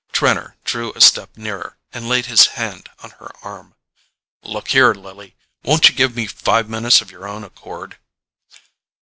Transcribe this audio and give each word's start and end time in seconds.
Trenor 0.11 0.57
drew 0.63 0.93
a 0.93 0.99
step 0.99 1.37
nearer 1.37 1.77
and 1.93 2.09
laid 2.09 2.25
his 2.25 2.47
hand 2.57 2.89
on 3.03 3.11
her 3.21 3.29
arm. 3.43 3.75
"Look 4.41 4.69
here, 4.69 4.95
Lily: 4.95 5.35
won't 5.61 5.89
you 5.89 5.95
give 5.95 6.15
me 6.15 6.25
five 6.25 6.67
minutes 6.67 7.01
of 7.01 7.11
your 7.11 7.27
own 7.27 7.43
accord?" 7.43 7.99